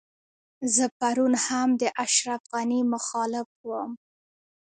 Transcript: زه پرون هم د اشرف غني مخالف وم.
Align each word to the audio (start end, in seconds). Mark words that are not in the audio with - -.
زه 0.75 0.85
پرون 0.99 1.33
هم 1.47 1.69
د 1.81 1.83
اشرف 2.05 2.41
غني 2.53 2.81
مخالف 2.93 3.49
وم. 3.69 3.91